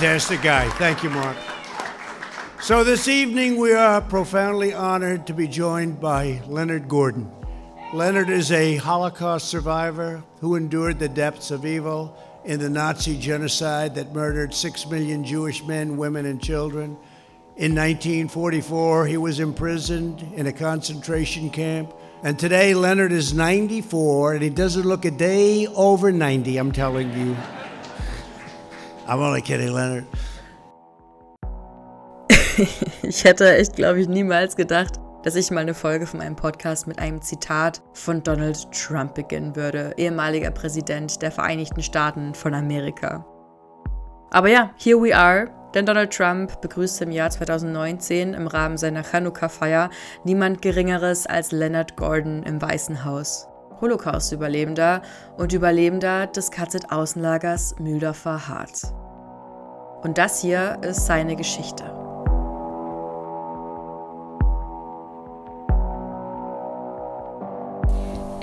fantastic 0.00 0.40
guy. 0.40 0.66
Thank 0.78 1.02
you, 1.02 1.10
Mark. 1.10 1.36
So, 2.62 2.82
this 2.82 3.06
evening 3.06 3.58
we 3.58 3.74
are 3.74 4.00
profoundly 4.00 4.72
honored 4.72 5.26
to 5.26 5.34
be 5.34 5.46
joined 5.46 6.00
by 6.00 6.40
Leonard 6.46 6.88
Gordon. 6.88 7.30
Leonard 7.92 8.30
is 8.30 8.50
a 8.50 8.76
Holocaust 8.76 9.48
survivor 9.48 10.24
who 10.40 10.56
endured 10.56 10.98
the 10.98 11.08
depths 11.10 11.50
of 11.50 11.66
evil 11.66 12.16
in 12.46 12.60
the 12.60 12.70
Nazi 12.70 13.18
genocide 13.18 13.94
that 13.96 14.14
murdered 14.14 14.54
six 14.54 14.86
million 14.86 15.22
Jewish 15.22 15.62
men, 15.64 15.98
women, 15.98 16.24
and 16.24 16.42
children. 16.42 16.96
In 17.58 17.74
1944, 17.74 19.04
he 19.04 19.18
was 19.18 19.38
imprisoned 19.38 20.22
in 20.34 20.46
a 20.46 20.52
concentration 20.52 21.50
camp. 21.50 21.92
And 22.22 22.38
today, 22.38 22.72
Leonard 22.72 23.12
is 23.12 23.34
94, 23.34 24.32
and 24.32 24.42
he 24.42 24.48
doesn't 24.48 24.86
look 24.86 25.04
a 25.04 25.10
day 25.10 25.66
over 25.66 26.10
90, 26.10 26.56
I'm 26.56 26.72
telling 26.72 27.12
you. 27.12 27.36
I'm 29.10 29.18
only 29.20 29.42
kidding, 29.42 29.72
Leonard. 29.72 30.04
ich 33.02 33.24
hätte 33.24 33.56
echt, 33.56 33.74
glaube 33.74 34.00
ich, 34.00 34.08
niemals 34.08 34.54
gedacht, 34.54 35.00
dass 35.24 35.34
ich 35.34 35.50
mal 35.50 35.62
eine 35.62 35.74
Folge 35.74 36.06
von 36.06 36.18
meinem 36.20 36.36
Podcast 36.36 36.86
mit 36.86 37.00
einem 37.00 37.20
Zitat 37.20 37.82
von 37.92 38.22
Donald 38.22 38.70
Trump 38.70 39.16
beginnen 39.16 39.56
würde, 39.56 39.94
ehemaliger 39.96 40.52
Präsident 40.52 41.20
der 41.22 41.32
Vereinigten 41.32 41.82
Staaten 41.82 42.34
von 42.34 42.54
Amerika. 42.54 43.26
Aber 44.30 44.48
ja, 44.48 44.70
here 44.76 45.02
we 45.02 45.16
are. 45.16 45.50
Denn 45.74 45.86
Donald 45.86 46.12
Trump 46.12 46.60
begrüßte 46.60 47.02
im 47.02 47.10
Jahr 47.10 47.30
2019 47.30 48.34
im 48.34 48.46
Rahmen 48.46 48.76
seiner 48.76 49.02
Chanukka-Feier 49.02 49.90
niemand 50.22 50.62
Geringeres 50.62 51.26
als 51.26 51.50
Leonard 51.50 51.96
Gordon 51.96 52.44
im 52.44 52.62
Weißen 52.62 53.04
Haus. 53.04 53.48
Holocaust-Überlebender 53.80 55.02
und 55.36 55.52
Überlebender 55.52 56.26
des 56.28 56.50
KZ-Außenlagers 56.50 57.76
Mühldorfer 57.78 58.48
Hart. 58.48 58.92
Und 60.02 60.16
das 60.16 60.40
hier 60.40 60.78
ist 60.82 61.06
seine 61.06 61.36
Geschichte. 61.36 61.84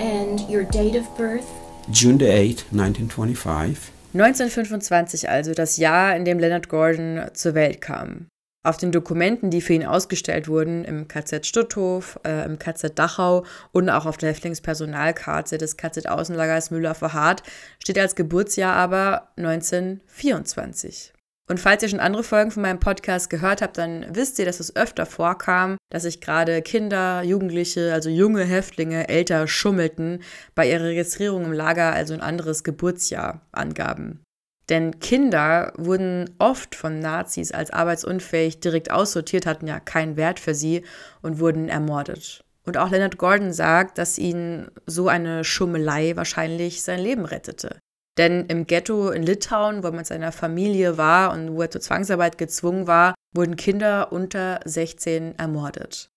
And 0.00 0.48
your 0.48 0.62
date 0.62 0.96
of 0.96 1.08
birth? 1.16 1.44
June 1.92 2.18
8, 2.22 2.66
1925. 2.72 3.92
1925 4.14 5.28
also, 5.28 5.52
das 5.52 5.76
Jahr, 5.76 6.14
in 6.16 6.24
dem 6.24 6.38
Leonard 6.38 6.68
Gordon 6.68 7.22
zur 7.34 7.54
Welt 7.54 7.80
kam. 7.80 8.28
Auf 8.64 8.76
den 8.76 8.92
Dokumenten, 8.92 9.50
die 9.50 9.60
für 9.60 9.72
ihn 9.72 9.86
ausgestellt 9.86 10.48
wurden, 10.48 10.84
im 10.84 11.08
KZ 11.08 11.46
Stutthof, 11.46 12.20
äh, 12.24 12.44
im 12.44 12.58
KZ 12.58 12.98
Dachau 12.98 13.44
und 13.72 13.88
auch 13.88 14.06
auf 14.06 14.16
der 14.16 14.30
Häftlingspersonalkarte 14.30 15.58
des 15.58 15.76
KZ 15.76 16.08
Außenlagers 16.08 16.70
Müller-Verhardt, 16.70 17.42
steht 17.82 17.98
als 17.98 18.14
Geburtsjahr 18.14 18.74
aber 18.74 19.28
1924. 19.36 21.12
Und 21.48 21.58
falls 21.58 21.82
ihr 21.82 21.88
schon 21.88 22.00
andere 22.00 22.22
Folgen 22.22 22.50
von 22.50 22.62
meinem 22.62 22.78
Podcast 22.78 23.30
gehört 23.30 23.62
habt, 23.62 23.78
dann 23.78 24.04
wisst 24.10 24.38
ihr, 24.38 24.44
dass 24.44 24.60
es 24.60 24.76
öfter 24.76 25.06
vorkam, 25.06 25.78
dass 25.90 26.02
sich 26.02 26.20
gerade 26.20 26.60
Kinder, 26.60 27.22
Jugendliche, 27.22 27.94
also 27.94 28.10
junge 28.10 28.44
Häftlinge 28.44 29.08
älter 29.08 29.48
schummelten, 29.48 30.22
bei 30.54 30.70
ihrer 30.70 30.84
Registrierung 30.84 31.46
im 31.46 31.52
Lager 31.52 31.94
also 31.94 32.12
ein 32.12 32.20
anderes 32.20 32.64
Geburtsjahr 32.64 33.40
angaben. 33.50 34.20
Denn 34.68 35.00
Kinder 35.00 35.72
wurden 35.78 36.34
oft 36.38 36.74
von 36.74 36.98
Nazis 36.98 37.52
als 37.52 37.70
arbeitsunfähig 37.70 38.60
direkt 38.60 38.90
aussortiert, 38.90 39.46
hatten 39.46 39.66
ja 39.66 39.80
keinen 39.80 40.18
Wert 40.18 40.40
für 40.40 40.54
sie 40.54 40.84
und 41.22 41.40
wurden 41.40 41.70
ermordet. 41.70 42.44
Und 42.66 42.76
auch 42.76 42.90
Leonard 42.90 43.16
Gordon 43.16 43.54
sagt, 43.54 43.96
dass 43.96 44.18
ihn 44.18 44.70
so 44.84 45.08
eine 45.08 45.42
Schummelei 45.44 46.16
wahrscheinlich 46.16 46.82
sein 46.82 47.00
Leben 47.00 47.24
rettete. 47.24 47.78
Denn 48.18 48.46
im 48.46 48.66
Ghetto 48.66 49.10
in 49.10 49.22
Litauen, 49.22 49.82
wo 49.82 49.88
er 49.88 49.92
mit 49.92 50.06
seiner 50.06 50.32
Familie 50.32 50.98
war 50.98 51.32
und 51.32 51.54
wo 51.54 51.62
er 51.62 51.70
zur 51.70 51.80
Zwangsarbeit 51.80 52.36
gezwungen 52.36 52.88
war, 52.88 53.14
wurden 53.34 53.54
Kinder 53.54 54.12
unter 54.12 54.60
16 54.64 55.38
ermordet. 55.38 56.10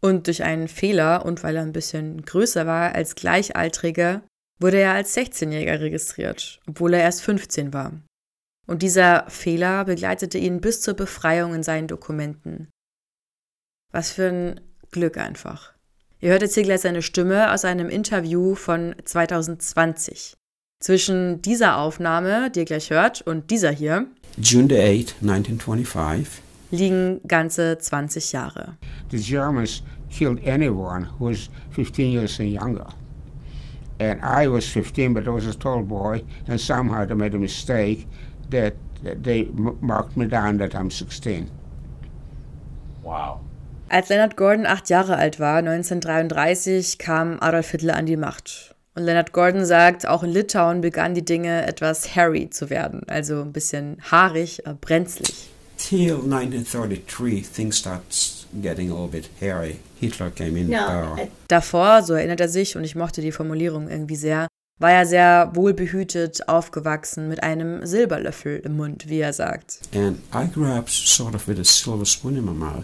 Und 0.00 0.26
durch 0.26 0.42
einen 0.42 0.68
Fehler 0.68 1.24
und 1.24 1.42
weil 1.42 1.56
er 1.56 1.62
ein 1.62 1.72
bisschen 1.72 2.22
größer 2.22 2.66
war 2.66 2.94
als 2.94 3.14
Gleichaltrige, 3.14 4.20
wurde 4.60 4.78
er 4.78 4.92
als 4.92 5.16
16-Jähriger 5.16 5.80
registriert, 5.80 6.60
obwohl 6.68 6.92
er 6.92 7.00
erst 7.00 7.22
15 7.22 7.72
war. 7.72 7.92
Und 8.66 8.82
dieser 8.82 9.28
Fehler 9.30 9.84
begleitete 9.86 10.38
ihn 10.38 10.60
bis 10.60 10.82
zur 10.82 10.94
Befreiung 10.94 11.54
in 11.54 11.62
seinen 11.62 11.88
Dokumenten. 11.88 12.68
Was 13.92 14.10
für 14.10 14.28
ein 14.28 14.60
Glück 14.90 15.16
einfach. 15.16 15.72
Ihr 16.20 16.30
hört 16.30 16.42
jetzt 16.42 16.54
hier 16.54 16.64
gleich 16.64 16.80
seine 16.80 17.02
Stimme 17.02 17.52
aus 17.52 17.64
einem 17.64 17.88
Interview 17.88 18.54
von 18.54 18.94
2020. 19.02 20.36
Zwischen 20.78 21.40
dieser 21.40 21.78
Aufnahme, 21.78 22.50
die 22.50 22.60
ihr 22.60 22.64
gleich 22.66 22.90
hört, 22.90 23.22
und 23.22 23.50
dieser 23.50 23.70
hier, 23.70 24.06
June 24.36 24.66
8, 24.66 25.16
1925, 25.22 26.42
liegen 26.70 27.20
ganze 27.26 27.78
20 27.78 28.32
Jahre. 28.32 28.76
The 29.10 29.18
Germans 29.18 29.82
killed 30.10 30.46
anyone 30.46 31.08
who 31.18 31.30
was 31.30 31.48
15 31.70 32.12
years 32.12 32.38
and 32.38 32.50
younger. 32.50 32.86
And 33.98 34.20
I 34.22 34.46
was 34.46 34.66
15, 34.66 35.14
but 35.14 35.26
I 35.26 35.30
was 35.30 35.46
a 35.46 35.54
tall 35.54 35.82
boy, 35.82 36.22
and 36.46 36.60
somehow 36.60 37.06
they 37.06 37.14
made 37.14 37.34
a 37.34 37.38
mistake 37.38 38.06
that, 38.50 38.74
that 39.02 39.24
they 39.24 39.48
marked 39.80 40.14
me 40.18 40.26
down 40.28 40.58
that 40.58 40.74
I'm 40.74 40.90
16. 40.90 41.50
Wow. 43.02 43.40
Als 43.88 44.10
Leonard 44.10 44.36
Gordon 44.36 44.66
acht 44.66 44.90
Jahre 44.90 45.16
alt 45.16 45.40
war, 45.40 45.56
1933, 45.56 46.98
kam 46.98 47.38
Adolf 47.40 47.70
Hitler 47.70 47.96
an 47.96 48.04
die 48.04 48.16
Macht. 48.16 48.75
Und 48.96 49.04
Leonard 49.04 49.32
Gordon 49.32 49.64
sagt, 49.66 50.08
auch 50.08 50.22
in 50.22 50.30
Litauen 50.30 50.80
begannen 50.80 51.14
die 51.14 51.24
Dinge 51.24 51.66
etwas 51.66 52.16
hairy 52.16 52.48
zu 52.50 52.70
werden, 52.70 53.02
also 53.08 53.42
ein 53.42 53.52
bisschen 53.52 53.98
haarig, 54.10 54.66
äh, 54.66 54.72
brenzlig. 54.80 55.50
Till 55.76 56.14
1933, 56.14 57.46
things 57.46 57.78
starts 57.78 58.46
getting 58.62 58.90
a 58.90 58.94
little 58.94 59.08
bit 59.08 59.28
hairy. 59.40 59.76
Hitler 60.00 60.30
came 60.30 60.58
in 60.58 60.70
No, 60.70 60.78
power. 60.78 61.18
I- 61.18 61.28
Davor, 61.48 62.02
so 62.02 62.14
erinnert 62.14 62.40
er 62.40 62.48
sich, 62.48 62.76
und 62.76 62.84
ich 62.84 62.94
mochte 62.96 63.20
die 63.20 63.32
Formulierung 63.32 63.88
irgendwie 63.90 64.16
sehr, 64.16 64.48
war 64.78 64.92
er 64.92 65.06
sehr 65.06 65.52
wohlbehütet 65.54 66.48
aufgewachsen 66.48 67.28
mit 67.28 67.42
einem 67.42 67.86
Silberlöffel 67.86 68.58
im 68.58 68.76
Mund, 68.76 69.08
wie 69.08 69.20
er 69.20 69.32
sagt. 69.32 69.80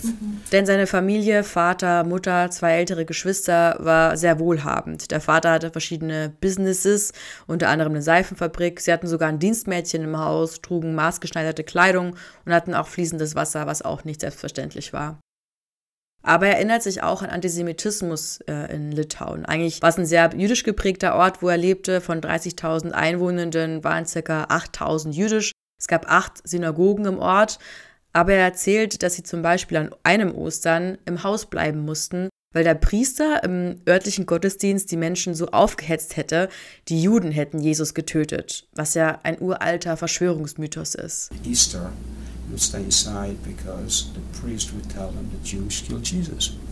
Sort 0.02 0.14
of. 0.14 0.50
Denn 0.52 0.64
seine 0.64 0.86
Familie, 0.86 1.44
Vater, 1.44 2.04
Mutter, 2.04 2.50
zwei 2.50 2.72
ältere 2.78 3.04
Geschwister, 3.04 3.76
war 3.80 4.16
sehr 4.16 4.38
wohlhabend. 4.38 5.10
Der 5.10 5.20
Vater 5.20 5.50
hatte 5.50 5.70
verschiedene 5.70 6.32
Businesses, 6.40 7.12
unter 7.46 7.68
anderem 7.68 7.92
eine 7.92 8.02
Seifenfabrik. 8.02 8.80
Sie 8.80 8.92
hatten 8.92 9.06
sogar 9.06 9.28
ein 9.28 9.38
Dienstmädchen 9.38 10.02
im 10.02 10.18
Haus, 10.18 10.62
trugen 10.62 10.94
maßgeschneiderte 10.94 11.64
Kleidung 11.64 12.16
und 12.46 12.54
hatten 12.54 12.74
auch 12.74 12.86
fließendes 12.86 13.34
Wasser, 13.34 13.66
was 13.66 13.82
auch 13.82 14.04
nicht 14.04 14.22
selbstverständlich 14.22 14.94
war. 14.94 15.18
Aber 16.22 16.46
er 16.46 16.54
erinnert 16.54 16.82
sich 16.82 17.02
auch 17.02 17.22
an 17.22 17.30
Antisemitismus 17.30 18.40
äh, 18.46 18.72
in 18.74 18.92
Litauen. 18.92 19.44
Eigentlich 19.44 19.82
war 19.82 19.88
es 19.88 19.98
ein 19.98 20.06
sehr 20.06 20.30
jüdisch 20.36 20.62
geprägter 20.62 21.16
Ort, 21.16 21.42
wo 21.42 21.48
er 21.48 21.56
lebte. 21.56 22.00
Von 22.00 22.20
30.000 22.20 22.92
Einwohnenden 22.92 23.82
waren 23.82 24.04
ca. 24.04 24.44
8.000 24.44 25.10
jüdisch. 25.10 25.52
Es 25.80 25.88
gab 25.88 26.08
acht 26.08 26.46
Synagogen 26.46 27.06
im 27.06 27.18
Ort. 27.18 27.58
Aber 28.12 28.34
er 28.34 28.44
erzählt, 28.44 29.02
dass 29.02 29.14
sie 29.14 29.22
zum 29.22 29.42
Beispiel 29.42 29.78
an 29.78 29.94
einem 30.02 30.34
Ostern 30.34 30.98
im 31.06 31.24
Haus 31.24 31.46
bleiben 31.46 31.80
mussten, 31.80 32.28
weil 32.52 32.62
der 32.62 32.74
Priester 32.74 33.42
im 33.42 33.80
örtlichen 33.88 34.26
Gottesdienst 34.26 34.90
die 34.90 34.96
Menschen 34.98 35.34
so 35.34 35.48
aufgehetzt 35.48 36.16
hätte, 36.16 36.48
die 36.88 37.02
Juden 37.02 37.32
hätten 37.32 37.58
Jesus 37.58 37.94
getötet, 37.94 38.68
was 38.74 38.94
ja 38.94 39.18
ein 39.22 39.40
uralter 39.40 39.96
Verschwörungsmythos 39.96 40.94
ist. 40.94 41.30
Easter, 41.44 41.90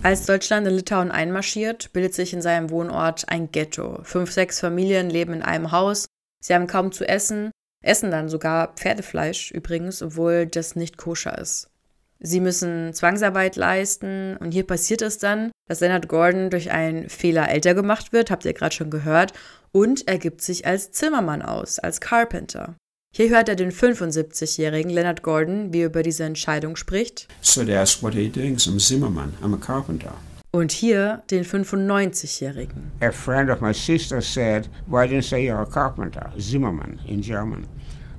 Als 0.03 0.27
Deutschland 0.27 0.67
in 0.67 0.75
Litauen 0.75 1.11
einmarschiert, 1.11 1.93
bildet 1.93 2.15
sich 2.15 2.33
in 2.33 2.43
seinem 2.43 2.71
Wohnort 2.71 3.29
ein 3.29 3.51
Ghetto. 3.51 4.01
Fünf, 4.03 4.33
sechs 4.33 4.61
Familien 4.61 5.11
leben 5.11 5.33
in 5.33 5.43
einem 5.43 5.73
Haus. 5.73 6.07
Sie 6.43 6.55
haben 6.55 6.67
kaum 6.67 6.93
zu 6.93 7.09
essen, 7.09 7.51
essen 7.85 8.11
dann 8.11 8.29
sogar 8.29 8.75
Pferdefleisch 8.75 9.51
übrigens, 9.51 10.03
obwohl 10.03 10.47
das 10.47 10.77
nicht 10.77 10.97
koscher 10.97 11.39
ist. 11.39 11.71
Sie 12.19 12.41
müssen 12.41 12.93
Zwangsarbeit 12.93 13.57
leisten 13.57 14.37
und 14.37 14.53
hier 14.53 14.67
passiert 14.67 15.01
es 15.01 15.17
dann, 15.17 15.51
dass 15.67 15.81
Leonard 15.81 16.09
Gordon 16.09 16.51
durch 16.51 16.71
einen 16.71 17.09
Fehler 17.09 17.49
älter 17.49 17.75
gemacht 17.75 18.13
wird, 18.13 18.31
habt 18.31 18.45
ihr 18.45 18.53
gerade 18.53 18.75
schon 18.75 18.91
gehört, 18.91 19.33
und 19.73 20.07
er 20.07 20.19
gibt 20.19 20.43
sich 20.43 20.67
als 20.67 20.93
Zimmermann 20.93 21.41
aus, 21.41 21.79
als 21.79 22.01
Carpenter. 22.01 22.75
Hier 23.13 23.29
hört 23.31 23.49
er 23.49 23.57
den 23.57 23.73
75-jährigen 23.73 24.89
Leonard 24.91 25.23
Gordon, 25.25 25.73
wie 25.73 25.81
er 25.81 25.87
über 25.87 26.05
diese 26.05 26.23
Entscheidung 26.23 26.77
spricht, 26.77 27.27
So 27.41 27.65
they 27.65 27.77
asked, 27.77 28.03
What 28.05 28.15
are 28.15 28.23
you 28.23 28.31
doing? 28.31 28.57
I'm 28.57 28.77
a 28.77 28.79
Zimmerman. 28.79 29.33
I'm 29.43 29.53
a 29.53 29.57
carpenter. 29.59 30.15
und 30.53 30.71
hier 30.73 31.23
den 31.31 31.45
95-jährigen. 31.45 32.93
A 33.01 33.11
friend 33.11 33.51
of 33.51 33.61
my 33.61 33.73
sister 33.75 34.21
said, 34.23 34.69
Why 34.87 35.07
didn't 35.07 35.15
you 35.17 35.23
say 35.23 35.45
you're 35.45 35.61
a 35.63 35.67
carpenter? 35.67 36.33
Zimmerman 36.39 37.01
in 37.07 37.21
German. 37.21 37.67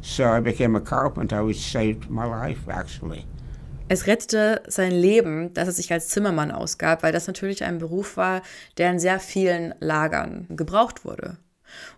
So 0.01 0.23
I 0.23 0.41
became 0.41 0.75
a 0.77 0.81
carpenter, 0.81 1.45
which 1.47 1.71
saved 1.71 2.09
my 2.09 2.25
life 2.25 2.69
actually. 2.69 3.25
Es 3.87 4.07
rettete 4.07 4.61
sein 4.67 4.91
Leben, 4.91 5.53
dass 5.53 5.67
er 5.67 5.73
sich 5.73 5.91
als 5.93 6.09
Zimmermann 6.09 6.51
ausgab, 6.51 7.03
weil 7.03 7.11
das 7.13 7.27
natürlich 7.27 7.63
ein 7.63 7.77
Beruf 7.77 8.17
war, 8.17 8.41
der 8.77 8.91
in 8.91 8.99
sehr 8.99 9.19
vielen 9.19 9.73
Lagern 9.79 10.47
gebraucht 10.49 11.05
wurde. 11.05 11.37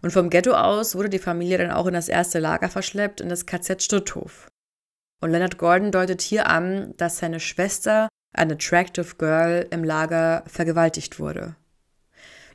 Und 0.01 0.11
vom 0.11 0.29
Ghetto 0.29 0.53
aus 0.53 0.95
wurde 0.95 1.09
die 1.09 1.19
Familie 1.19 1.57
dann 1.57 1.71
auch 1.71 1.87
in 1.87 1.93
das 1.93 2.09
erste 2.09 2.39
Lager 2.39 2.69
verschleppt, 2.69 3.21
in 3.21 3.29
das 3.29 3.45
KZ 3.45 3.81
Stutthof. 3.81 4.47
Und 5.21 5.31
Leonard 5.31 5.57
Gordon 5.57 5.91
deutet 5.91 6.21
hier 6.21 6.47
an, 6.47 6.93
dass 6.97 7.17
seine 7.17 7.39
Schwester, 7.39 8.09
ein 8.35 8.51
attractive 8.51 9.15
Girl, 9.17 9.67
im 9.71 9.83
Lager 9.83 10.43
vergewaltigt 10.47 11.19
wurde. 11.19 11.55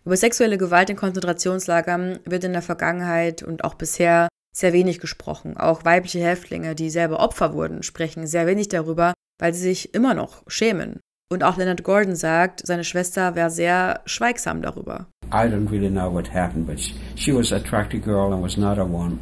Über 0.05 0.17
sexuelle 0.17 0.59
Gewalt 0.59 0.91
in 0.91 0.97
Konzentrationslagern 0.97 2.21
wird 2.25 2.45
in 2.45 2.53
der 2.53 2.63
Vergangenheit 2.63 3.43
und 3.43 3.65
auch 3.65 3.75
bisher 3.75 4.29
sehr 4.55 4.73
wenig 4.73 5.01
gesprochen. 5.01 5.57
Auch 5.57 5.85
weibliche 5.85 6.21
Häftlinge, 6.21 6.75
die 6.75 6.91
selber 6.91 7.21
Opfer 7.21 7.55
wurden, 7.55 7.83
sprechen 7.83 8.27
sehr 8.27 8.47
wenig 8.47 8.69
darüber, 8.69 9.15
weil 9.39 9.55
sie 9.55 9.63
sich 9.63 9.95
immer 9.95 10.15
noch 10.15 10.43
schämen. 10.47 11.01
Und 11.31 11.45
auch 11.45 11.57
Leonard 11.57 11.85
Gordon 11.85 12.17
sagt, 12.17 12.67
seine 12.67 12.85
Schwester 12.85 13.35
wäre 13.35 13.51
sehr 13.51 14.01
schweigsam 14.07 14.63
darüber. 14.63 15.09
I 15.31 15.47
don't 15.49 15.67
really 15.67 15.89
know 15.91 16.11
what 16.11 16.29
happened, 16.29 16.67
but 16.67 16.81
she, 16.81 16.95
she 17.15 17.33
was 17.33 17.53
an 17.53 17.61
attractive 17.61 18.03
girl 18.03 18.33
and 18.33 18.43
was 18.43 18.57
not 18.57 18.79
a 18.79 18.85
one. 18.85 19.19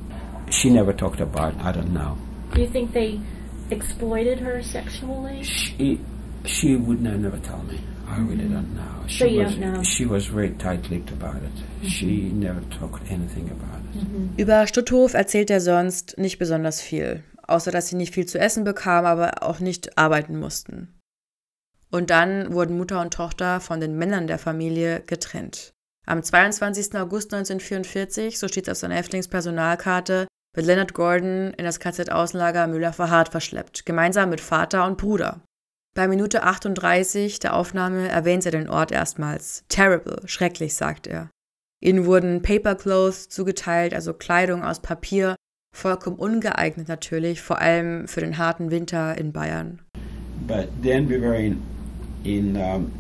She 0.51 0.71
never 0.71 0.93
talked 0.93 1.21
about 1.21 1.55
it. 1.55 1.61
I 1.65 1.73
don't 1.73 1.93
know. 1.93 2.17
Do 2.55 2.61
you 2.61 2.69
think 2.69 2.93
they 2.93 3.21
exploited 3.71 4.39
her 4.39 4.63
sexually? 4.63 5.43
She, 5.43 6.01
she 6.45 6.77
would 6.77 7.01
ne- 7.03 7.19
never 7.19 7.39
tell 7.39 7.63
me. 7.65 7.81
I 8.09 8.21
really 8.21 8.49
don't 8.49 8.73
know. 8.75 9.05
She 9.09 9.19
So 9.19 9.25
you 9.27 9.43
was, 9.43 9.55
don't 9.57 9.73
know. 9.73 9.83
She 9.83 10.07
was 10.07 10.27
very 10.27 10.51
tight-lipped 10.51 11.11
about 11.11 11.43
it. 11.43 11.89
She 11.89 12.31
never 12.33 12.61
talked 12.79 13.03
anything 13.11 13.51
about 13.51 13.81
it. 13.95 14.41
Über 14.41 14.67
Stutthof 14.69 15.15
erzählt 15.15 15.51
er 15.51 15.61
sonst 15.61 16.17
nicht 16.19 16.39
besonders 16.39 16.81
viel, 16.81 17.25
außer 17.49 17.73
dass 17.73 17.89
sie 17.89 17.97
nicht 17.97 18.15
viel 18.15 18.27
zu 18.27 18.39
essen 18.39 18.63
bekamen, 18.63 19.07
aber 19.07 19.43
auch 19.43 19.59
nicht 19.59 19.99
arbeiten 19.99 20.39
mussten. 20.39 20.95
Und 21.91 22.11
dann 22.11 22.53
wurden 22.53 22.77
Mutter 22.77 23.01
und 23.01 23.13
Tochter 23.15 23.59
von 23.61 23.81
den 23.81 23.97
Männern 23.99 24.27
der 24.27 24.39
Familie 24.39 25.03
getrennt. 25.07 25.73
Am 26.09 26.23
22. 26.23 26.95
August 26.95 27.35
1944, 27.35 28.39
so 28.39 28.47
steht 28.47 28.69
es 28.69 28.73
auf 28.73 28.79
seiner 28.79 28.95
Häftlingspersonalkarte, 28.95 30.29
wird 30.55 30.67
Leonard 30.67 30.95
Gordon 30.95 31.53
in 31.55 31.65
das 31.65 31.81
KZ-Außenlager 31.81 32.69
Müller-Verhardt 32.69 33.31
verschleppt, 33.31 33.85
gemeinsam 33.85 34.31
mit 34.31 34.41
Vater 34.41 34.87
und 34.87 34.99
Bruder. 34.99 35.41
Bei 35.97 36.07
Minute 36.07 36.45
38 36.45 37.41
der 37.41 37.57
Aufnahme 37.57 38.07
erwähnt 38.07 38.47
er 38.47 38.53
den 38.53 38.69
Ort 38.69 38.93
erstmals. 38.93 39.65
Terrible, 39.69 40.21
schrecklich, 40.27 40.77
sagt 40.77 41.09
er. 41.09 41.29
Ihnen 41.83 42.07
wurden 42.07 42.41
Paper 42.41 42.77
Clothes 42.77 43.29
zugeteilt, 43.29 43.93
also 43.93 44.15
Kleidung 44.15 44.63
aus 44.63 44.81
Papier, 44.81 45.35
vollkommen 45.75 46.21
ungeeignet 46.21 46.87
natürlich, 46.87 47.43
vor 47.43 47.59
allem 47.59 48.07
für 48.07 48.21
den 48.21 48.39
harten 48.39 48.71
Winter 48.71 49.19
in 49.19 49.33
Bayern. 49.33 49.83
But 50.47 50.69
then 50.85 51.09
we 51.09 51.21
were 51.21 51.37
in 51.37 51.61
in 52.23 52.57
um, 52.57 52.93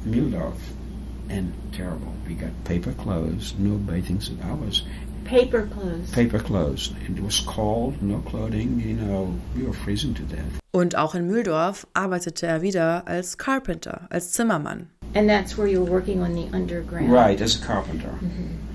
and 1.31 1.53
terrible. 1.73 2.13
We 2.29 2.35
got 2.35 2.51
paper 2.65 2.93
clothes, 2.93 3.55
no 3.59 3.77
bathing 3.79 4.21
suit. 4.21 4.39
I 4.45 4.53
was 4.55 4.83
Paper 5.25 5.67
clothes. 5.67 6.11
paper 6.13 6.39
clothes. 6.39 6.93
It 7.09 7.21
was 7.23 7.41
cold, 7.47 8.01
no 8.01 8.19
clothing. 8.21 8.81
You 8.81 8.95
know, 8.95 9.35
we 9.57 9.65
were 9.65 9.73
freezing 9.75 10.15
to 10.15 10.23
death. 10.23 10.61
Und 10.73 10.97
auch 10.97 11.15
in 11.15 11.27
Mühldorf 11.27 11.87
arbeitete 11.95 12.47
er 12.47 12.63
wieder 12.63 13.09
als 13.09 13.37
Carpenter, 13.39 14.07
als 14.11 14.33
Zimmermann. 14.33 14.89
And 15.15 15.29
that's 15.29 15.57
where 15.57 15.67
you 15.67 15.81
were 15.81 15.91
working 15.91 16.21
on 16.23 16.35
the 16.35 16.47
underground. 16.55 17.11
Right, 17.11 17.41
as 17.41 17.61
a 17.61 17.65
carpenter. 17.67 18.11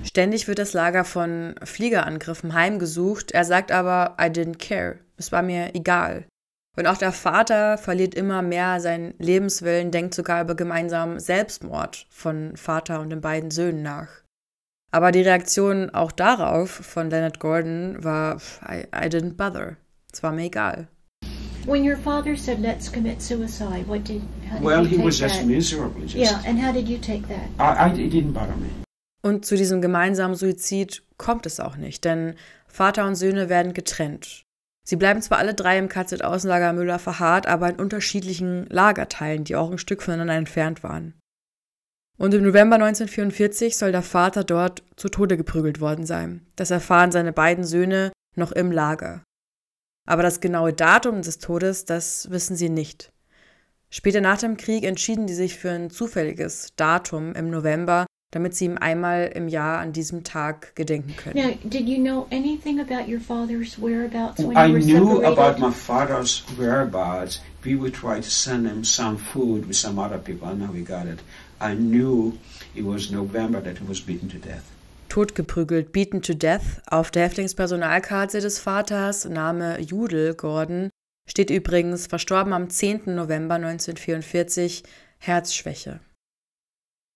Ständig 0.02 0.48
wird 0.48 0.58
das 0.58 0.72
Lager 0.72 1.04
von 1.04 1.54
Fliegerangriffen 1.62 2.52
heimgesucht. 2.54 3.30
Er 3.30 3.44
sagt 3.44 3.70
aber, 3.70 4.16
I 4.20 4.24
didn't 4.24 4.58
care. 4.58 4.96
Es 5.16 5.30
war 5.30 5.42
mir 5.42 5.74
egal. 5.74 6.24
Und 6.76 6.86
auch 6.86 6.96
der 6.96 7.12
Vater 7.12 7.76
verliert 7.76 8.14
immer 8.14 8.40
mehr 8.40 8.80
seinen 8.80 9.14
Lebenswillen, 9.18 9.90
denkt 9.90 10.14
sogar 10.14 10.42
über 10.42 10.54
gemeinsamen 10.54 11.20
Selbstmord 11.20 12.06
von 12.08 12.56
Vater 12.56 13.00
und 13.00 13.10
den 13.10 13.20
beiden 13.20 13.50
Söhnen 13.50 13.82
nach. 13.82 14.08
Aber 14.90 15.12
die 15.12 15.22
Reaktion 15.22 15.90
auch 15.90 16.12
darauf 16.12 16.70
von 16.70 17.10
Leonard 17.10 17.40
Gordon 17.40 18.02
war, 18.02 18.36
I, 18.66 18.84
I 18.94 19.08
didn't 19.08 19.36
bother. 19.36 19.76
Es 20.12 20.22
war 20.22 20.32
mir 20.32 20.44
egal. 20.44 20.88
When 21.64 21.88
your 21.88 21.96
father 21.96 22.36
said, 22.36 22.58
"Let's 22.58 22.90
commit 22.90 23.22
suicide," 23.22 23.86
what 23.86 24.06
did? 24.08 24.20
How 24.50 24.56
did 24.56 24.64
Well, 24.64 24.82
you 24.82 24.88
he 24.88 24.96
take 24.96 25.06
was 25.06 25.18
just 25.18 25.44
miserable. 25.44 26.02
Just, 26.02 26.16
Yeah, 26.16 26.42
and 26.44 26.60
how 26.60 26.72
did 26.72 26.88
you 26.88 26.98
take 26.98 27.22
that? 27.28 27.48
I, 27.58 27.90
I, 27.90 28.04
it 28.04 28.12
didn't 28.12 28.32
bother 28.32 28.56
me. 28.56 28.68
Und 29.22 29.46
zu 29.46 29.56
diesem 29.56 29.80
gemeinsamen 29.80 30.34
Suizid 30.34 31.04
kommt 31.16 31.46
es 31.46 31.60
auch 31.60 31.76
nicht, 31.76 32.04
denn 32.04 32.34
Vater 32.66 33.06
und 33.06 33.14
Söhne 33.14 33.48
werden 33.48 33.74
getrennt. 33.74 34.44
Sie 34.84 34.96
bleiben 34.96 35.22
zwar 35.22 35.38
alle 35.38 35.54
drei 35.54 35.78
im 35.78 35.88
KZ-Außenlager 35.88 36.72
Müller 36.72 36.98
verharrt, 36.98 37.46
aber 37.46 37.68
in 37.68 37.76
unterschiedlichen 37.76 38.66
Lagerteilen, 38.66 39.44
die 39.44 39.56
auch 39.56 39.70
ein 39.70 39.78
Stück 39.78 40.02
voneinander 40.02 40.34
entfernt 40.34 40.82
waren. 40.82 41.14
Und 42.18 42.34
im 42.34 42.42
November 42.42 42.76
1944 42.76 43.76
soll 43.76 43.92
der 43.92 44.02
Vater 44.02 44.44
dort 44.44 44.82
zu 44.96 45.08
Tode 45.08 45.36
geprügelt 45.36 45.80
worden 45.80 46.04
sein. 46.04 46.46
Das 46.56 46.70
erfahren 46.70 47.12
seine 47.12 47.32
beiden 47.32 47.64
Söhne 47.64 48.12
noch 48.36 48.52
im 48.52 48.70
Lager. 48.70 49.22
Aber 50.06 50.22
das 50.22 50.40
genaue 50.40 50.72
Datum 50.72 51.22
des 51.22 51.38
Todes, 51.38 51.84
das 51.84 52.30
wissen 52.30 52.56
sie 52.56 52.68
nicht. 52.68 53.12
Später 53.88 54.20
nach 54.20 54.38
dem 54.38 54.56
Krieg 54.56 54.84
entschieden 54.84 55.26
die 55.26 55.34
sich 55.34 55.58
für 55.58 55.70
ein 55.70 55.90
zufälliges 55.90 56.74
Datum 56.76 57.34
im 57.34 57.50
November, 57.50 58.06
damit 58.32 58.54
sie 58.56 58.64
ihm 58.64 58.78
einmal 58.78 59.30
im 59.34 59.46
Jahr 59.46 59.78
an 59.78 59.92
diesem 59.92 60.24
Tag 60.24 60.74
gedenken 60.74 61.14
können. 61.16 61.36
Now, 61.36 61.54
did 61.62 61.88
you 61.88 61.98
know 61.98 62.26
anything 62.30 62.80
about 62.80 63.08
your 63.08 63.20
father's 63.20 63.78
whereabouts 63.78 64.38
when 64.40 64.56
I 64.56 64.66
you 64.66 64.72
were 64.72 64.80
knew 64.80 65.16
separated? 65.16 65.38
about 65.38 65.58
my 65.60 65.70
father's 65.70 66.42
whereabouts. 66.58 67.40
We 67.64 67.76
would 67.76 67.94
try 67.94 68.16
to 68.16 68.28
send 68.28 68.66
him 68.66 68.84
some 68.84 69.16
food 69.18 69.68
with 69.68 69.76
some 69.76 69.98
other 70.00 70.18
people. 70.18 70.48
I 70.48 70.54
know 70.54 70.72
we 70.72 70.82
got 70.82 71.06
it. 71.06 71.20
I 71.60 71.74
knew 71.74 72.32
it 72.74 72.84
was 72.84 73.10
November 73.10 73.60
that 73.60 73.78
he 73.78 73.86
was 73.86 74.00
beaten 74.00 74.28
to 74.30 74.38
death. 74.38 74.64
Totgeprügelt, 75.10 75.92
beaten 75.92 76.22
to 76.22 76.34
death. 76.34 76.80
Auf 76.86 77.10
der 77.10 77.24
Häftlingspersonalkarte 77.24 78.40
des 78.40 78.58
Vaters, 78.58 79.26
Name 79.26 79.78
Judel 79.78 80.34
Gordon, 80.34 80.88
steht 81.28 81.50
übrigens 81.50 82.06
verstorben 82.06 82.54
am 82.54 82.70
10. 82.70 83.14
November 83.14 83.56
1944, 83.56 84.82
Herzschwäche. 85.18 86.00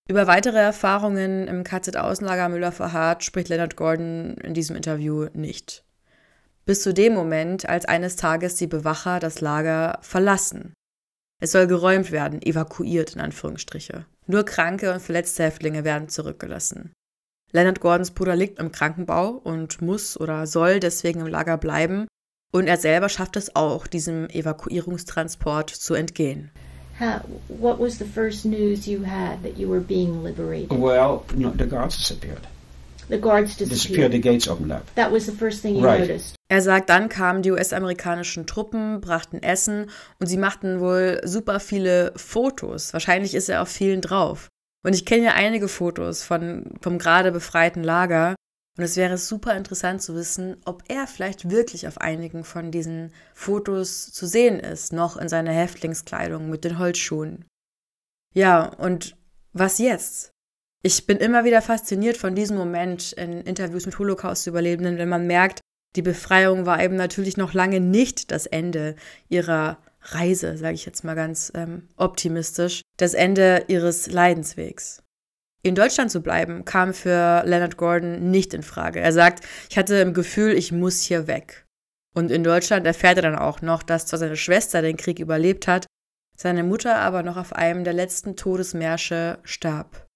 Über 0.09 0.29
weitere 0.29 0.59
Erfahrungen 0.59 1.49
im 1.49 1.65
KZ-Außenlager 1.65 2.49
Müller-Verhardt 2.49 3.25
spricht 3.25 3.49
Leonard 3.49 3.77
Gordon 3.77 4.37
in 4.37 4.55
diesem 4.55 4.77
Interview 4.77 5.27
nicht. 5.35 5.85
Bis 6.65 6.83
zu 6.83 6.95
dem 6.95 7.13
Moment, 7.13 7.69
als 7.69 7.87
eines 7.87 8.15
Tages 8.15 8.55
die 8.55 8.69
Bewacher 8.69 9.19
das 9.19 9.41
Lager 9.41 9.99
verlassen. 10.03 10.75
Es 11.41 11.53
soll 11.53 11.67
geräumt 11.67 12.13
werden, 12.13 12.41
evakuiert 12.41 13.15
in 13.15 13.21
Anführungsstriche. 13.21 14.07
Nur 14.27 14.45
kranke 14.45 14.93
und 14.93 15.01
verletzte 15.01 15.43
Häftlinge 15.43 15.85
werden 15.85 16.09
zurückgelassen. 16.09 16.93
Leonard 17.53 17.81
Gordons 17.81 18.13
Bruder 18.13 18.37
liegt 18.37 18.59
im 18.59 18.73
Krankenbau 18.73 19.31
und 19.31 19.83
muss 19.83 20.19
oder 20.19 20.47
soll 20.47 20.81
deswegen 20.81 21.21
im 21.21 21.27
Lager 21.27 21.57
bleiben. 21.57 22.07
Und 22.53 22.69
er 22.69 22.77
selber 22.77 23.09
schafft 23.09 23.37
es 23.37 23.55
auch, 23.57 23.87
diesem 23.87 24.29
Evakuierungstransport 24.29 25.71
zu 25.71 25.95
entgehen. 25.95 26.51
How, 26.99 27.21
what 27.49 27.79
was 27.79 27.99
the 27.99 28.07
first 28.07 28.45
news 28.47 28.89
you 28.89 29.03
had 29.05 29.43
that 29.43 29.59
you 29.59 29.69
were 29.69 29.81
being 29.81 30.23
liberated? 30.25 30.71
Well, 30.73 31.25
no, 31.35 31.51
the 31.51 31.67
guards 31.67 31.97
disappeared. 31.99 32.47
The 33.09 33.19
guards 33.19 33.57
Disappeared. 33.57 33.71
disappeared. 33.71 34.13
The 34.13 34.19
gates 34.21 34.49
opened 34.49 34.73
up. 34.73 34.83
That 34.95 35.13
was 35.13 35.27
the 35.27 35.33
first 35.33 35.61
thing 35.63 35.77
you 35.77 35.85
Right. 35.85 36.01
noticed. 36.01 36.35
Er 36.49 36.63
sagt, 36.63 36.89
dann 36.91 37.09
kamen 37.09 37.43
die 37.43 37.51
US-amerikanischen 37.51 38.47
Truppen, 38.47 39.01
brachten 39.01 39.43
Essen 39.43 39.91
und 40.21 40.27
sie 40.29 40.39
machten 40.39 40.81
wohl 40.81 41.21
super 41.25 41.61
viele 41.61 42.13
Fotos. 42.17 42.93
Wahrscheinlich 42.93 43.35
ist 43.35 43.49
er 43.49 43.63
auf 43.63 43.69
vielen 43.69 44.01
drauf. 44.01 44.49
Und 44.85 44.95
ich 44.95 45.05
kenne 45.05 45.25
ja 45.25 45.33
einige 45.35 45.67
Fotos 45.69 46.23
von, 46.23 46.71
vom 46.81 46.99
gerade 46.99 47.33
befreiten 47.33 47.83
Lager. 47.83 48.36
Und 48.77 48.85
es 48.85 48.97
wäre 48.97 49.17
super 49.17 49.57
interessant 49.57 50.03
zu 50.03 50.15
wissen, 50.15 50.59
ob 50.65 50.83
er 50.89 51.07
vielleicht 51.07 51.51
wirklich 51.51 51.89
auf 51.89 51.99
einigen 51.99 52.45
von 52.45 52.71
diesen 52.71 53.13
Fotos 53.35 54.13
zu 54.13 54.27
sehen 54.27 54.61
ist, 54.61 54.93
noch 54.93 55.17
in 55.17 55.29
seiner 55.29 55.53
Häftlingskleidung 55.53 56.51
mit 56.51 56.65
den 56.65 56.79
Holzschuhen. 56.79 57.47
Ja, 58.35 58.67
und 58.67 59.17
was 59.55 59.79
jetzt? 59.79 60.31
Ich 60.83 61.07
bin 61.07 61.17
immer 61.17 61.45
wieder 61.45 61.63
fasziniert 61.63 62.19
von 62.19 62.35
diesem 62.35 62.59
Moment 62.59 63.13
in 63.15 63.41
Interviews 63.41 63.87
mit 63.87 63.99
Holocaust-Überlebenden, 63.99 64.99
wenn 64.99 65.09
man 65.09 65.27
merkt, 65.27 65.61
die 65.97 66.03
Befreiung 66.03 66.67
war 66.67 66.83
eben 66.83 66.97
natürlich 66.97 67.39
noch 67.39 67.55
lange 67.55 67.81
nicht 67.81 68.31
das 68.31 68.45
Ende 68.45 68.95
ihrer 69.31 69.79
Reise, 70.03 70.59
sage 70.59 70.75
ich 70.75 70.85
jetzt 70.85 71.03
mal 71.03 71.15
ganz 71.15 71.51
ähm, 71.55 71.89
optimistisch, 71.97 72.83
das 72.99 73.15
Ende 73.15 73.65
ihres 73.69 74.07
Leidenswegs. 74.07 75.03
In 75.67 75.75
Deutschland 75.75 76.13
zu 76.13 76.21
bleiben, 76.21 76.65
kam 76.65 76.95
für 76.95 77.43
Leonard 77.45 77.77
Gordon 77.77 78.31
nicht 78.31 78.55
in 78.55 78.63
Frage. 78.63 79.01
Er 79.01 79.13
sagt, 79.13 79.45
ich 79.69 79.77
hatte 79.77 79.97
im 79.97 80.15
Gefühl, 80.15 80.53
ich 80.53 80.71
muss 80.71 81.01
hier 81.01 81.27
weg. 81.27 81.67
Und 82.15 82.31
in 82.31 82.45
Deutschland 82.45 82.87
erfährt 82.87 83.17
er 83.17 83.23
dann 83.23 83.35
auch 83.35 83.63
noch, 83.63 83.83
dass 83.83 84.07
zwar 84.07 84.21
seine 84.21 84.37
Schwester 84.37 84.81
den 84.81 84.97
Krieg 84.97 85.19
überlebt 85.19 85.67
hat, 85.67 85.87
seine 86.37 86.63
Mutter 86.63 86.99
aber 86.99 87.25
noch 87.25 87.37
auf 87.37 87.53
einem 87.53 87.83
der 87.83 87.95
letzten 87.95 88.37
Todesmärsche 88.37 89.41
starb. 89.43 90.07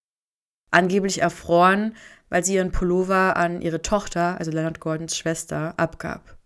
Angeblich 0.71 1.21
erfroren, 1.21 1.97
weil 2.29 2.45
sie 2.45 2.55
ihren 2.55 2.71
Pullover 2.71 3.37
an 3.37 3.61
ihre 3.61 3.83
Tochter, 3.83 4.39
also 4.39 4.53
Leonard 4.53 4.79
Gordons 4.79 5.17
Schwester, 5.17 5.75
abgab. 5.79 6.37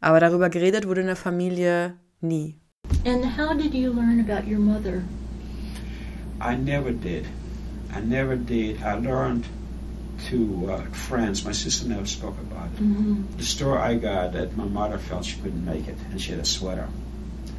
Aber 0.00 0.20
darüber 0.20 0.48
geredet 0.48 0.86
wurde 0.86 1.00
in 1.00 1.08
der 1.08 1.16
Familie 1.16 1.94
nie. 2.20 2.60
And 3.04 3.36
how 3.36 3.52
did 3.56 3.74
you 3.74 3.92
learn 3.92 4.20
about 4.20 4.48
your 4.48 4.60
mother? 4.60 5.02
I 6.40 6.54
never 6.54 6.92
did. 6.92 7.24
I 7.94 8.00
never 8.00 8.36
did. 8.36 8.82
I 8.82 8.94
learned 8.94 9.46
to 10.28 10.70
uh, 10.70 10.84
friends. 11.08 11.44
My 11.44 11.52
sister 11.52 11.88
never 11.88 12.06
spoke 12.06 12.38
about 12.38 12.66
it. 12.66 12.82
Mm-hmm. 12.82 13.36
The 13.36 13.44
story 13.44 13.78
I 13.78 13.94
got 13.94 14.32
that 14.32 14.56
my 14.56 14.64
mother 14.64 14.98
felt 14.98 15.24
she 15.24 15.38
couldn't 15.40 15.64
make 15.64 15.88
it, 15.88 15.96
and 16.10 16.20
she 16.20 16.32
had 16.32 16.40
a 16.40 16.44
sweater. 16.44 16.88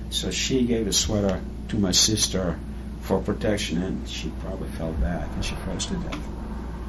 So 0.10 0.32
she 0.32 0.66
gave 0.66 0.88
a 0.88 0.94
sweater 0.94 1.40
to 1.70 1.78
my 1.78 1.92
sister 1.92 2.58
for 3.02 3.20
protection, 3.22 3.82
and 3.82 4.08
she 4.08 4.32
probably 4.42 4.70
fell 4.70 4.92
back 4.94 5.28
and 5.36 5.44
she 5.46 5.56
froze 5.56 5.86
to 5.88 5.96
death. 5.96 6.20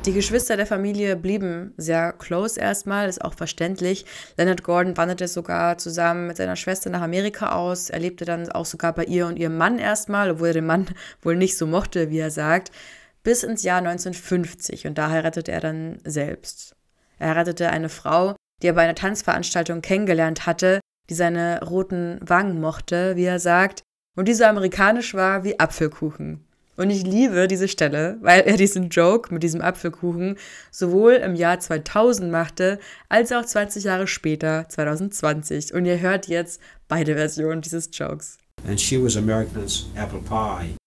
Die 0.06 0.14
Geschwister 0.14 0.56
der 0.56 0.64
Familie 0.64 1.14
blieben 1.14 1.74
sehr 1.76 2.14
close 2.14 2.58
erstmal, 2.58 3.06
ist 3.06 3.22
auch 3.22 3.34
verständlich. 3.34 4.06
Leonard 4.38 4.62
Gordon 4.62 4.96
wanderte 4.96 5.28
sogar 5.28 5.76
zusammen 5.76 6.26
mit 6.26 6.38
seiner 6.38 6.56
Schwester 6.56 6.88
nach 6.88 7.02
Amerika 7.02 7.52
aus. 7.52 7.90
Er 7.90 7.98
lebte 7.98 8.24
dann 8.24 8.50
auch 8.50 8.64
sogar 8.64 8.94
bei 8.94 9.04
ihr 9.04 9.26
und 9.26 9.38
ihrem 9.38 9.58
Mann 9.58 9.78
erstmal, 9.78 10.30
obwohl 10.30 10.48
er 10.48 10.54
den 10.54 10.64
Mann 10.64 10.86
wohl 11.20 11.36
nicht 11.36 11.54
so 11.58 11.66
mochte, 11.66 12.08
wie 12.08 12.18
er 12.18 12.30
sagt, 12.30 12.72
bis 13.22 13.42
ins 13.42 13.62
Jahr 13.62 13.78
1950 13.78 14.86
und 14.86 14.98
da 14.98 15.10
heiratete 15.10 15.52
er 15.52 15.60
dann 15.60 15.98
selbst. 16.04 16.74
Er 17.18 17.28
heiratete 17.28 17.70
eine 17.70 17.88
Frau, 17.88 18.34
die 18.62 18.68
er 18.68 18.72
bei 18.74 18.82
einer 18.82 18.94
Tanzveranstaltung 18.94 19.82
kennengelernt 19.82 20.46
hatte, 20.46 20.80
die 21.08 21.14
seine 21.14 21.62
roten 21.64 22.18
Wangen 22.22 22.60
mochte, 22.60 23.16
wie 23.16 23.24
er 23.24 23.38
sagt, 23.38 23.82
und 24.16 24.28
die 24.28 24.34
so 24.34 24.44
amerikanisch 24.44 25.14
war 25.14 25.44
wie 25.44 25.58
Apfelkuchen. 25.58 26.44
Und 26.76 26.88
ich 26.88 27.02
liebe 27.02 27.46
diese 27.46 27.68
Stelle, 27.68 28.16
weil 28.22 28.40
er 28.40 28.56
diesen 28.56 28.88
Joke 28.88 29.34
mit 29.34 29.42
diesem 29.42 29.60
Apfelkuchen 29.60 30.38
sowohl 30.70 31.12
im 31.12 31.34
Jahr 31.34 31.60
2000 31.60 32.30
machte, 32.30 32.78
als 33.10 33.32
auch 33.32 33.44
20 33.44 33.84
Jahre 33.84 34.06
später, 34.06 34.66
2020. 34.66 35.74
Und 35.74 35.84
ihr 35.84 36.00
hört 36.00 36.26
jetzt 36.28 36.58
beide 36.88 37.16
Versionen 37.16 37.60
dieses 37.60 37.90
Jokes. 37.92 38.38
And 38.66 38.80
she 38.80 39.02
was 39.02 39.16
American 39.16 39.62
as 39.62 39.84
apple 39.94 40.20
pie. 40.20 40.79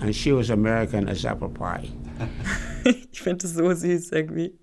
And 0.00 0.14
she 0.14 0.32
was 0.32 0.50
American 0.50 1.08
as 1.08 1.24
apple 1.24 1.48
pie. 1.48 1.90
ich 3.12 3.20
finde 3.20 3.46
es 3.46 3.54
so 3.54 3.72
süß 3.72 4.12
irgendwie. 4.12 4.58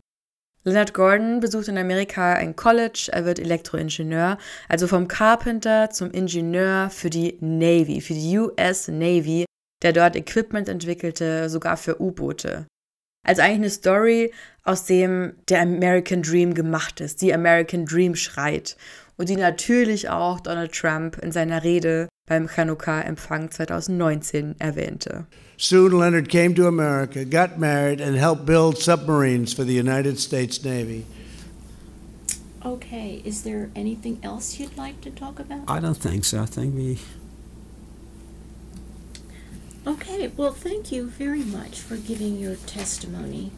Leonard 0.63 0.93
Gordon 0.93 1.39
besucht 1.39 1.69
in 1.69 1.77
Amerika 1.77 2.33
ein 2.33 2.55
College, 2.55 3.09
er 3.11 3.23
wird 3.23 3.39
Elektroingenieur, 3.39 4.37
also 4.67 4.87
vom 4.87 5.07
Carpenter 5.07 5.89
zum 5.91 6.11
Ingenieur 6.11 6.89
für 6.89 7.09
die 7.09 7.37
Navy, 7.39 8.01
für 8.01 8.13
die 8.13 8.37
US 8.37 8.89
Navy 8.89 9.45
der 9.83 9.93
dort 9.93 10.15
Equipment 10.15 10.67
entwickelte, 10.69 11.49
sogar 11.49 11.77
für 11.77 12.01
U-Boote. 12.01 12.67
Also 13.25 13.41
eigentlich 13.41 13.57
eine 13.57 13.69
Story, 13.69 14.33
aus 14.63 14.85
dem 14.85 15.35
der 15.49 15.61
American 15.61 16.21
Dream 16.21 16.53
gemacht 16.53 16.99
ist, 17.01 17.21
die 17.21 17.33
American 17.33 17.85
Dream 17.85 18.15
schreit 18.15 18.77
und 19.17 19.29
die 19.29 19.35
natürlich 19.35 20.09
auch 20.09 20.39
Donald 20.39 20.71
Trump 20.71 21.17
in 21.17 21.31
seiner 21.31 21.63
Rede 21.63 22.07
beim 22.27 22.47
Chanukka-Empfang 22.47 23.51
2019 23.51 24.55
erwähnte. 24.59 25.25
Soon 25.57 25.91
Leonard 25.91 26.29
came 26.29 26.53
to 26.53 26.67
America, 26.67 27.23
got 27.25 27.57
married, 27.57 27.99
and 27.99 28.15
helped 28.15 28.45
build 28.45 28.77
submarines 28.77 29.53
for 29.53 29.65
the 29.65 29.73
United 29.73 30.19
States 30.19 30.63
Navy. 30.63 31.05
Okay, 32.63 33.21
is 33.23 33.43
there 33.43 33.69
anything 33.75 34.19
else 34.23 34.59
you'd 34.59 34.77
like 34.77 35.01
to 35.01 35.09
talk 35.09 35.39
about? 35.39 35.61
I 35.67 35.79
don't 35.79 35.97
think 35.97 36.25
so. 36.25 36.41
I 36.41 36.45
think 36.45 36.75
we 36.75 36.99
Okay, 39.87 40.29
well, 40.35 40.51
thank 40.51 40.91
you 40.91 41.07
very 41.07 41.43
much 41.43 41.79
for 41.79 41.95
giving 41.95 42.37
your 42.37 42.55
testimony. 42.65 43.51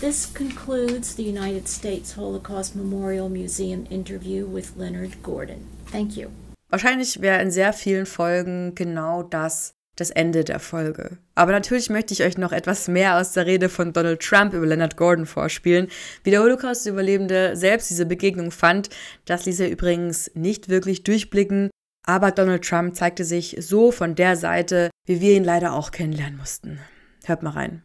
This 0.00 0.32
concludes 0.32 1.14
the 1.14 1.22
United 1.22 1.68
States 1.68 2.16
Holocaust 2.16 2.74
Memorial 2.74 3.28
Museum 3.28 3.84
interview 3.90 4.46
with 4.46 4.74
Leonard 4.76 5.22
Gordon. 5.22 5.66
Thank 5.92 6.16
you. 6.16 6.28
Wahrscheinlich 6.70 7.20
wäre 7.20 7.42
in 7.42 7.50
sehr 7.50 7.74
vielen 7.74 8.06
Folgen 8.06 8.74
genau 8.74 9.22
das 9.22 9.74
das 9.96 10.08
Ende 10.08 10.42
der 10.42 10.58
Folge. 10.58 11.18
Aber 11.34 11.52
natürlich 11.52 11.90
möchte 11.90 12.14
ich 12.14 12.22
euch 12.22 12.38
noch 12.38 12.52
etwas 12.52 12.88
mehr 12.88 13.18
aus 13.18 13.32
der 13.32 13.44
Rede 13.44 13.68
von 13.68 13.92
Donald 13.92 14.22
Trump 14.22 14.54
über 14.54 14.64
Leonard 14.64 14.96
Gordon 14.96 15.26
vorspielen. 15.26 15.88
Wie 16.24 16.30
der 16.30 16.40
Holocaust-Überlebende 16.40 17.54
selbst 17.54 17.90
diese 17.90 18.06
Begegnung 18.06 18.52
fand, 18.52 18.88
das 19.26 19.44
ließ 19.44 19.60
er 19.60 19.70
übrigens 19.70 20.30
nicht 20.32 20.70
wirklich 20.70 21.02
durchblicken. 21.02 21.68
Aber 22.06 22.30
Donald 22.30 22.64
Trump 22.64 22.96
zeigte 22.96 23.24
sich 23.24 23.56
so 23.60 23.92
von 23.92 24.14
der 24.14 24.36
Seite, 24.36 24.88
wie 25.04 25.20
wir 25.20 25.36
ihn 25.36 25.44
leider 25.44 25.74
auch 25.74 25.90
kennenlernen 25.90 26.38
mussten. 26.38 26.80
Hört 27.26 27.42
mal 27.42 27.50
rein. 27.50 27.82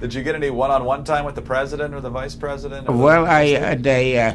Did 0.00 0.14
you 0.14 0.22
get 0.22 0.34
any 0.34 0.48
one-on-one 0.48 1.04
time 1.04 1.26
with 1.26 1.34
the 1.34 1.42
president 1.42 1.94
or 1.94 2.00
the 2.00 2.08
vice 2.08 2.34
president? 2.34 2.88
Well, 2.88 3.26
I 3.26 3.54
uh, 3.56 3.74
they 3.78 4.18
uh, 4.18 4.34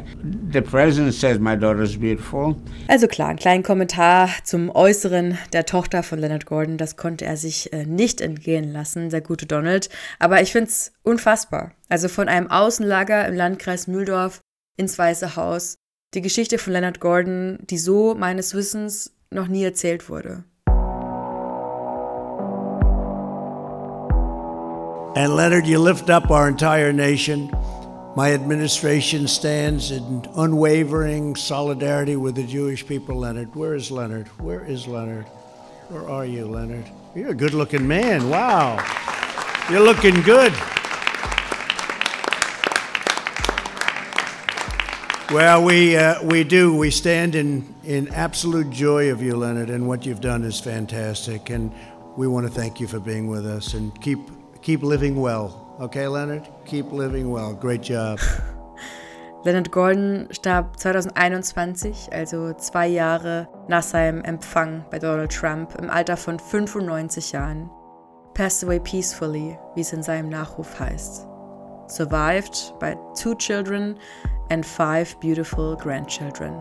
the 0.52 0.62
president 0.62 1.14
says 1.14 1.40
my 1.40 1.56
daughter's 1.56 1.96
beautiful. 1.96 2.54
Also 2.88 3.08
klar, 3.08 3.30
einen 3.30 3.38
kleinen 3.38 3.62
Kommentar 3.64 4.28
zum 4.44 4.70
Äußeren 4.70 5.38
der 5.52 5.66
Tochter 5.66 6.04
von 6.04 6.20
Leonard 6.20 6.46
Gordon, 6.46 6.78
das 6.78 6.96
konnte 6.96 7.24
er 7.24 7.36
sich 7.36 7.72
äh, 7.72 7.84
nicht 7.84 8.20
entgehen 8.20 8.72
lassen, 8.72 9.10
der 9.10 9.22
gute 9.22 9.46
Donald. 9.46 9.88
Aber 10.20 10.40
ich 10.40 10.52
finde 10.52 10.68
es 10.68 10.92
unfassbar. 11.02 11.72
Also 11.88 12.06
von 12.06 12.28
einem 12.28 12.48
Außenlager 12.48 13.26
im 13.26 13.34
Landkreis 13.34 13.88
Mühldorf 13.88 14.40
ins 14.76 14.96
Weiße 14.96 15.34
Haus. 15.34 15.78
Die 16.14 16.22
Geschichte 16.22 16.58
von 16.58 16.74
Leonard 16.74 17.00
Gordon, 17.00 17.58
die 17.62 17.78
so 17.78 18.14
meines 18.14 18.54
Wissens 18.54 19.16
noch 19.30 19.48
nie 19.48 19.64
erzählt 19.64 20.08
wurde. 20.08 20.44
And 25.16 25.34
Leonard, 25.34 25.66
you 25.66 25.78
lift 25.78 26.10
up 26.10 26.30
our 26.30 26.46
entire 26.46 26.92
nation. 26.92 27.50
My 28.14 28.34
administration 28.34 29.26
stands 29.28 29.90
in 29.90 30.28
unwavering 30.36 31.36
solidarity 31.36 32.16
with 32.16 32.34
the 32.34 32.46
Jewish 32.46 32.86
people, 32.86 33.16
Leonard. 33.16 33.54
Where 33.54 33.74
is 33.74 33.90
Leonard? 33.90 34.28
Where 34.38 34.62
is 34.62 34.86
Leonard? 34.86 35.24
Where 35.88 36.06
are 36.06 36.26
you, 36.26 36.46
Leonard? 36.46 36.84
You're 37.14 37.30
a 37.30 37.34
good 37.34 37.54
looking 37.54 37.88
man. 37.88 38.28
Wow. 38.28 38.76
You're 39.70 39.80
looking 39.80 40.20
good. 40.20 40.52
Well, 45.32 45.64
we, 45.64 45.96
uh, 45.96 46.22
we 46.24 46.44
do. 46.44 46.76
We 46.76 46.90
stand 46.90 47.34
in, 47.34 47.74
in 47.84 48.08
absolute 48.08 48.68
joy 48.68 49.10
of 49.10 49.22
you, 49.22 49.34
Leonard, 49.36 49.70
and 49.70 49.88
what 49.88 50.04
you've 50.04 50.20
done 50.20 50.44
is 50.44 50.60
fantastic. 50.60 51.48
And 51.48 51.72
we 52.18 52.26
want 52.26 52.46
to 52.46 52.52
thank 52.52 52.80
you 52.80 52.86
for 52.86 53.00
being 53.00 53.28
with 53.28 53.46
us 53.46 53.72
and 53.72 53.98
keep, 54.02 54.18
keep 54.66 54.82
living 54.82 55.14
well. 55.14 55.76
Okay, 55.78 56.08
Leonard? 56.08 56.48
Keep 56.64 56.90
living 56.90 57.30
well. 57.30 57.54
Great 57.54 57.82
job. 57.82 58.18
Leonard 59.44 59.70
Gordon 59.70 60.26
starb 60.32 60.76
2021, 60.76 62.08
also 62.12 62.52
zwei 62.54 62.88
Jahre 62.88 63.46
nach 63.68 63.84
seinem 63.84 64.24
Empfang 64.24 64.84
bei 64.90 64.98
Donald 64.98 65.30
Trump, 65.30 65.76
im 65.80 65.88
Alter 65.88 66.16
von 66.16 66.40
95 66.40 67.30
Jahren. 67.30 67.70
Passed 68.34 68.64
away 68.64 68.80
peacefully, 68.80 69.56
wie 69.76 69.82
es 69.82 69.92
in 69.92 70.02
seinem 70.02 70.30
Nachruf 70.30 70.80
heißt. 70.80 71.28
Survived 71.86 72.74
by 72.80 72.96
two 73.14 73.36
children 73.36 73.96
and 74.50 74.66
five 74.66 75.16
beautiful 75.20 75.76
grandchildren. 75.76 76.56